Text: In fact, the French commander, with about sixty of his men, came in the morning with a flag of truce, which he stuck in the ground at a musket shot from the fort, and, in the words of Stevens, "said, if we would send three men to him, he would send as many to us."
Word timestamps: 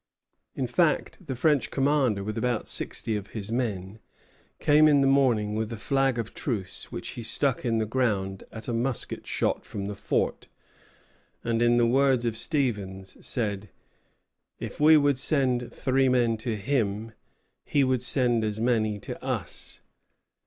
In 0.55 0.65
fact, 0.65 1.27
the 1.27 1.35
French 1.35 1.69
commander, 1.69 2.23
with 2.23 2.35
about 2.35 2.67
sixty 2.67 3.15
of 3.15 3.27
his 3.37 3.51
men, 3.51 3.99
came 4.59 4.87
in 4.87 5.01
the 5.01 5.05
morning 5.07 5.53
with 5.53 5.71
a 5.71 5.77
flag 5.77 6.17
of 6.17 6.33
truce, 6.33 6.91
which 6.91 7.09
he 7.09 7.21
stuck 7.21 7.63
in 7.65 7.77
the 7.77 7.85
ground 7.85 8.43
at 8.51 8.67
a 8.67 8.73
musket 8.73 9.27
shot 9.27 9.63
from 9.63 9.85
the 9.85 9.93
fort, 9.93 10.47
and, 11.43 11.61
in 11.61 11.77
the 11.77 11.85
words 11.85 12.25
of 12.25 12.35
Stevens, 12.35 13.15
"said, 13.23 13.69
if 14.59 14.79
we 14.79 14.97
would 14.97 15.19
send 15.19 15.71
three 15.71 16.09
men 16.09 16.35
to 16.37 16.55
him, 16.55 17.11
he 17.63 17.83
would 17.83 18.01
send 18.01 18.43
as 18.43 18.59
many 18.59 18.97
to 18.97 19.23
us." 19.23 19.81